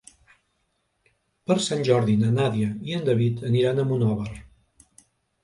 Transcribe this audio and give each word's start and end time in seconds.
Per 1.51 1.57
Sant 1.65 1.83
Jordi 1.89 2.15
na 2.23 2.31
Nàdia 2.39 2.71
i 2.93 2.97
en 3.01 3.07
David 3.11 3.45
aniran 3.53 3.79
a 3.79 3.87
Monòver. 3.93 4.33